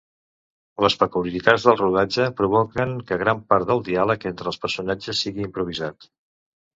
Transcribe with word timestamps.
Les 0.83 0.95
peculiaritats 1.01 1.65
del 1.67 1.75
rodatge 1.81 2.25
provoquen 2.39 2.95
que 3.11 3.19
gran 3.23 3.43
part 3.53 3.67
del 3.73 3.83
diàleg 3.89 4.25
entre 4.31 4.49
els 4.53 4.57
personatges 4.65 5.21
sigui 5.27 5.47
improvisat. 5.49 6.09